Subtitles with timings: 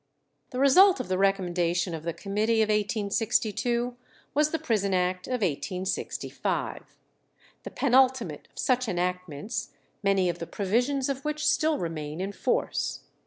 [0.49, 3.95] The result of the recommendation of the committee of 1862
[4.33, 6.97] was the Prison Act of 1865,
[7.61, 9.69] the penultimate of such enactments,
[10.01, 13.01] many of the provisions of which still remain in force.